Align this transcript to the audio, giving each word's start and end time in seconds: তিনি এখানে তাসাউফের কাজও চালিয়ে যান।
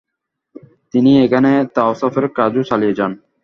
তিনি 0.93 1.11
এখানে 1.25 1.51
তাসাউফের 1.75 2.25
কাজও 2.37 2.63
চালিয়ে 2.69 2.97
যান। 2.99 3.11